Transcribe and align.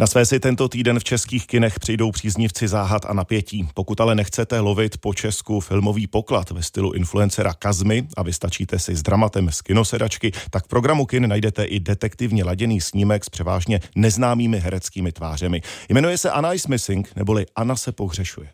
Na 0.00 0.06
své 0.06 0.26
si 0.26 0.40
tento 0.40 0.68
týden 0.68 0.98
v 0.98 1.04
českých 1.04 1.46
kinech 1.46 1.80
přijdou 1.80 2.10
příznivci 2.10 2.68
záhad 2.68 3.06
a 3.08 3.12
napětí. 3.12 3.68
Pokud 3.74 4.00
ale 4.00 4.14
nechcete 4.14 4.60
lovit 4.60 4.98
po 4.98 5.14
Česku 5.14 5.60
filmový 5.60 6.06
poklad 6.06 6.50
ve 6.50 6.62
stylu 6.62 6.92
influencera 6.92 7.52
Kazmy 7.52 8.06
a 8.16 8.22
vystačíte 8.22 8.78
si 8.78 8.96
s 8.96 9.02
dramatem 9.02 9.50
z 9.52 9.62
kinosedačky, 9.62 10.32
tak 10.50 10.64
v 10.64 10.68
programu 10.68 11.06
kin 11.06 11.28
najdete 11.28 11.64
i 11.64 11.80
detektivně 11.80 12.44
laděný 12.44 12.80
snímek 12.80 13.24
s 13.24 13.28
převážně 13.28 13.80
neznámými 13.94 14.60
hereckými 14.60 15.12
tvářemi. 15.12 15.60
Jmenuje 15.88 16.18
se 16.18 16.30
Anna 16.30 16.52
is 16.52 16.66
Missing, 16.66 17.16
neboli 17.16 17.46
Anna 17.56 17.76
se 17.76 17.92
pohřešuje. 17.92 18.48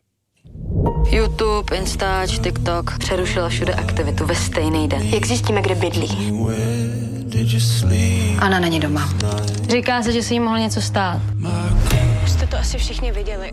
YouTube, 1.11 1.77
Instač, 1.77 2.39
TikTok 2.39 2.99
přerušila 2.99 3.49
všude 3.49 3.75
aktivitu 3.75 4.27
ve 4.27 4.35
stejný 4.35 4.89
den. 4.89 5.03
Jak 5.03 5.27
zjistíme, 5.27 5.63
kde 5.63 5.75
bydlí? 5.75 6.33
Ana 8.39 8.61
není 8.61 8.81
doma. 8.81 9.15
Říká 9.71 10.03
se, 10.03 10.13
že 10.13 10.23
se 10.23 10.35
jí 10.35 10.41
mohlo 10.41 10.59
něco 10.59 10.81
stát. 10.81 11.21
Jste 12.27 12.47
to 12.47 12.57
asi 12.57 12.79
všichni 12.79 13.13
viděli. 13.13 13.53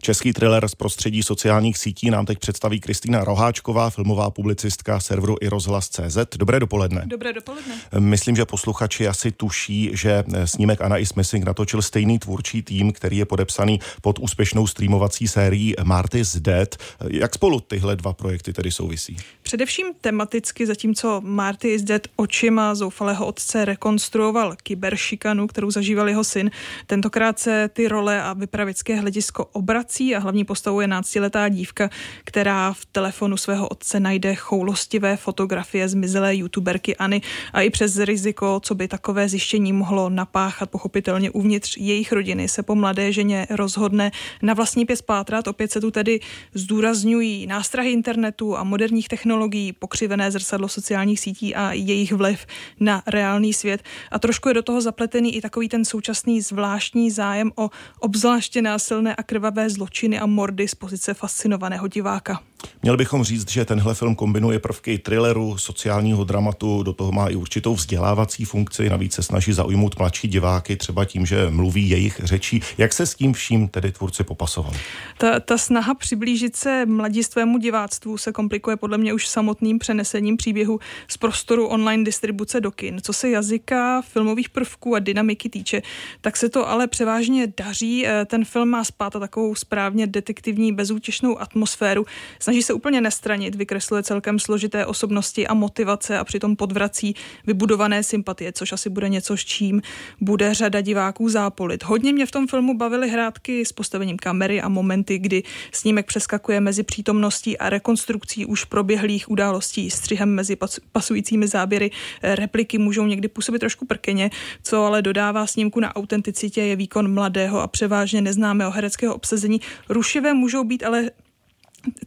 Český 0.00 0.32
thriller 0.32 0.68
z 0.68 0.74
prostředí 0.74 1.22
sociálních 1.22 1.78
sítí 1.78 2.10
nám 2.10 2.26
teď 2.26 2.38
představí 2.38 2.80
Kristýna 2.80 3.24
Roháčková, 3.24 3.90
filmová 3.90 4.30
publicistka 4.30 5.00
serveru 5.00 5.36
i 5.40 5.48
rozhlas.cz. 5.48 6.18
Dobré 6.36 6.60
dopoledne. 6.60 7.02
Dobré 7.06 7.32
dopoledne. 7.32 7.74
Myslím, 7.98 8.36
že 8.36 8.44
posluchači 8.44 9.08
asi 9.08 9.30
tuší, 9.30 9.90
že 9.92 10.24
snímek 10.44 10.80
Anna 10.80 10.96
is 10.96 11.14
Missing 11.14 11.44
natočil 11.44 11.82
stejný 11.82 12.18
tvůrčí 12.18 12.62
tým, 12.62 12.92
který 12.92 13.16
je 13.16 13.24
podepsaný 13.24 13.80
pod 14.00 14.18
úspěšnou 14.18 14.66
streamovací 14.66 15.28
sérií 15.28 15.74
Marty's 15.82 16.36
Dead. 16.36 16.76
Jak 17.10 17.34
spolu 17.34 17.60
tyhle 17.60 17.96
dva 17.96 18.12
projekty 18.12 18.52
tedy 18.52 18.70
souvisí? 18.70 19.16
Především 19.52 19.86
tematicky, 20.00 20.66
zatímco 20.66 21.20
Marty 21.24 21.68
is 21.68 21.82
Dead 21.82 22.06
očima 22.16 22.74
zoufalého 22.74 23.26
otce 23.26 23.64
rekonstruoval 23.64 24.56
kyberšikanu, 24.62 25.46
kterou 25.46 25.70
zažíval 25.70 26.08
jeho 26.08 26.24
syn, 26.24 26.50
tentokrát 26.86 27.38
se 27.38 27.70
ty 27.72 27.88
role 27.88 28.22
a 28.22 28.32
vypravické 28.32 28.96
hledisko 28.96 29.44
obrací 29.44 30.16
a 30.16 30.18
hlavní 30.18 30.44
postavou 30.44 30.80
je 30.80 30.86
náctiletá 30.86 31.48
dívka, 31.48 31.90
která 32.24 32.72
v 32.72 32.84
telefonu 32.84 33.36
svého 33.36 33.68
otce 33.68 34.00
najde 34.00 34.34
choulostivé 34.34 35.16
fotografie 35.16 35.88
zmizelé 35.88 36.36
youtuberkyAny 36.36 37.20
a 37.52 37.60
i 37.60 37.70
přes 37.70 37.98
riziko, 37.98 38.60
co 38.62 38.74
by 38.74 38.88
takové 38.88 39.28
zjištění 39.28 39.72
mohlo 39.72 40.10
napáchat 40.10 40.70
pochopitelně 40.70 41.30
uvnitř 41.30 41.76
jejich 41.76 42.12
rodiny, 42.12 42.48
se 42.48 42.62
po 42.62 42.74
mladé 42.74 43.12
ženě 43.12 43.46
rozhodne 43.50 44.12
na 44.42 44.54
vlastní 44.54 44.86
pěs 44.86 45.02
pátrat. 45.02 45.48
Opět 45.48 45.72
se 45.72 45.80
tu 45.80 45.90
tedy 45.90 46.20
zdůrazňují 46.54 47.46
nástrahy 47.46 47.90
internetu 47.90 48.56
a 48.56 48.64
moderních 48.64 49.08
technologií 49.08 49.41
technologií, 49.42 49.72
pokřivené 49.72 50.30
zrcadlo 50.30 50.68
sociálních 50.68 51.20
sítí 51.20 51.54
a 51.54 51.72
jejich 51.72 52.12
vliv 52.12 52.46
na 52.80 53.02
reálný 53.06 53.52
svět. 53.52 53.82
A 54.10 54.18
trošku 54.18 54.48
je 54.48 54.54
do 54.54 54.62
toho 54.62 54.80
zapletený 54.80 55.36
i 55.36 55.40
takový 55.40 55.68
ten 55.68 55.84
současný 55.84 56.40
zvláštní 56.40 57.10
zájem 57.10 57.52
o 57.56 57.70
obzvláště 58.00 58.62
násilné 58.62 59.16
a 59.16 59.22
krvavé 59.22 59.70
zločiny 59.70 60.18
a 60.18 60.26
mordy 60.26 60.68
z 60.68 60.74
pozice 60.74 61.14
fascinovaného 61.14 61.88
diváka. 61.88 62.40
Měli 62.84 62.96
bychom 62.96 63.24
říct, 63.24 63.50
že 63.50 63.64
tenhle 63.64 63.94
film 63.94 64.14
kombinuje 64.14 64.58
prvky 64.58 64.98
thrilleru, 64.98 65.58
sociálního 65.58 66.24
dramatu, 66.24 66.82
do 66.82 66.92
toho 66.92 67.12
má 67.12 67.28
i 67.28 67.36
určitou 67.36 67.74
vzdělávací 67.74 68.44
funkci, 68.44 68.90
navíc 68.90 69.14
se 69.14 69.22
snaží 69.22 69.52
zaujmout 69.52 69.98
mladší 69.98 70.28
diváky, 70.28 70.76
třeba 70.76 71.04
tím, 71.04 71.26
že 71.26 71.50
mluví 71.50 71.90
jejich 71.90 72.20
řečí. 72.24 72.60
Jak 72.78 72.92
se 72.92 73.06
s 73.06 73.14
tím 73.14 73.32
vším 73.32 73.68
tedy 73.68 73.92
tvůrci 73.92 74.24
popasovali? 74.24 74.78
Ta, 75.18 75.40
ta 75.40 75.58
snaha 75.58 75.94
přiblížit 75.94 76.56
se 76.56 76.86
mladistvému 76.86 77.58
diváctvu 77.58 78.18
se 78.18 78.32
komplikuje 78.32 78.76
podle 78.76 78.98
mě 78.98 79.14
už 79.14 79.28
samotným 79.28 79.78
přenesením 79.78 80.36
příběhu 80.36 80.80
z 81.08 81.16
prostoru 81.16 81.66
online 81.66 82.04
distribuce 82.04 82.60
do 82.60 82.70
kin. 82.70 83.00
Co 83.02 83.12
se 83.12 83.30
jazyka, 83.30 84.02
filmových 84.02 84.50
prvků 84.50 84.94
a 84.94 84.98
dynamiky 84.98 85.48
týče, 85.48 85.82
tak 86.20 86.36
se 86.36 86.48
to 86.48 86.68
ale 86.68 86.86
převážně 86.86 87.52
daří. 87.56 88.06
Eh, 88.06 88.24
ten 88.24 88.44
film 88.44 88.68
má 88.68 88.84
spát 88.84 89.12
takovou 89.12 89.54
správně 89.54 90.06
detektivní 90.06 90.72
bezútěšnou 90.72 91.40
atmosféru. 91.40 92.06
Snaží 92.38 92.62
se 92.62 92.71
úplně 92.72 93.00
nestranit, 93.00 93.54
vykresluje 93.54 94.02
celkem 94.02 94.38
složité 94.38 94.86
osobnosti 94.86 95.46
a 95.46 95.54
motivace 95.54 96.18
a 96.18 96.24
přitom 96.24 96.56
podvrací 96.56 97.14
vybudované 97.46 98.02
sympatie, 98.02 98.52
což 98.52 98.72
asi 98.72 98.90
bude 98.90 99.08
něco, 99.08 99.36
s 99.36 99.44
čím 99.44 99.82
bude 100.20 100.54
řada 100.54 100.80
diváků 100.80 101.28
zápolit. 101.28 101.84
Hodně 101.84 102.12
mě 102.12 102.26
v 102.26 102.30
tom 102.30 102.46
filmu 102.46 102.76
bavily 102.76 103.10
hrátky 103.10 103.64
s 103.64 103.72
postavením 103.72 104.16
kamery 104.16 104.62
a 104.62 104.68
momenty, 104.68 105.18
kdy 105.18 105.42
snímek 105.72 106.06
přeskakuje 106.06 106.60
mezi 106.60 106.82
přítomností 106.82 107.58
a 107.58 107.70
rekonstrukcí 107.70 108.46
už 108.46 108.64
proběhlých 108.64 109.30
událostí, 109.30 109.90
střihem 109.90 110.34
mezi 110.34 110.56
pasujícími 110.92 111.48
záběry. 111.48 111.90
Repliky 112.22 112.78
můžou 112.78 113.06
někdy 113.06 113.28
působit 113.28 113.58
trošku 113.58 113.86
prkeně, 113.86 114.30
co 114.62 114.84
ale 114.84 115.02
dodává 115.02 115.46
snímku 115.46 115.80
na 115.80 115.96
autenticitě 115.96 116.62
je 116.62 116.76
výkon 116.76 117.14
mladého 117.14 117.60
a 117.60 117.66
převážně 117.66 118.20
neznámého 118.20 118.70
hereckého 118.70 119.14
obsazení. 119.14 119.60
Rušivé 119.88 120.34
můžou 120.34 120.64
být 120.64 120.84
ale 120.84 121.10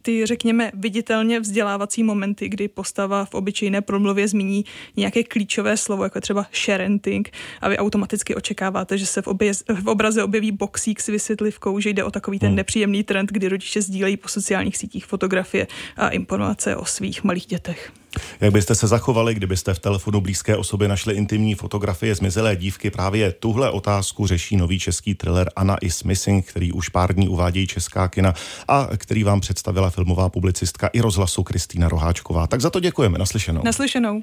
ty, 0.02 0.26
řekněme, 0.26 0.70
viditelně 0.74 1.40
vzdělávací 1.40 2.02
momenty, 2.02 2.48
kdy 2.48 2.68
postava 2.68 3.24
v 3.24 3.34
obyčejné 3.34 3.80
promluvě 3.80 4.28
zmíní 4.28 4.64
nějaké 4.96 5.24
klíčové 5.24 5.76
slovo, 5.76 6.04
jako 6.04 6.20
třeba 6.20 6.46
sharenting, 6.54 7.30
a 7.60 7.68
vy 7.68 7.78
automaticky 7.78 8.34
očekáváte, 8.34 8.98
že 8.98 9.06
se 9.06 9.22
v, 9.22 9.26
obě, 9.26 9.52
v 9.82 9.88
obraze 9.88 10.24
objeví 10.24 10.52
boxík 10.52 11.00
s 11.00 11.06
vysvětlivkou, 11.06 11.80
že 11.80 11.90
jde 11.90 12.04
o 12.04 12.10
takový 12.10 12.38
ten 12.38 12.48
hmm. 12.48 12.56
nepříjemný 12.56 13.02
trend, 13.04 13.30
kdy 13.32 13.48
rodiče 13.48 13.82
sdílejí 13.82 14.16
po 14.16 14.28
sociálních 14.28 14.76
sítích 14.76 15.06
fotografie 15.06 15.66
a 15.96 16.08
informace 16.08 16.76
o 16.76 16.84
svých 16.84 17.24
malých 17.24 17.46
dětech. 17.46 17.92
Jak 18.40 18.52
byste 18.52 18.74
se 18.74 18.86
zachovali, 18.86 19.34
kdybyste 19.34 19.74
v 19.74 19.78
telefonu 19.78 20.20
blízké 20.20 20.56
osoby 20.56 20.88
našli 20.88 21.14
intimní 21.14 21.54
fotografie 21.54 22.14
zmizelé 22.14 22.56
dívky? 22.56 22.90
Právě 22.90 23.32
tuhle 23.32 23.70
otázku 23.70 24.26
řeší 24.26 24.56
nový 24.56 24.78
český 24.78 25.14
thriller 25.14 25.50
Anna 25.56 25.76
is 25.80 26.02
Missing, 26.02 26.46
který 26.46 26.72
už 26.72 26.88
pár 26.88 27.14
dní 27.14 27.28
uvádějí 27.28 27.66
česká 27.66 28.08
kina 28.08 28.34
a 28.68 28.88
který 28.96 29.24
vám 29.24 29.40
představila 29.40 29.90
filmová 29.90 30.28
publicistka 30.28 30.86
i 30.86 31.00
rozhlasu 31.00 31.42
Kristýna 31.42 31.88
Roháčková. 31.88 32.46
Tak 32.46 32.60
za 32.60 32.70
to 32.70 32.80
děkujeme. 32.80 33.18
Naslyšenou. 33.18 33.62
Naslyšenou. 33.64 34.22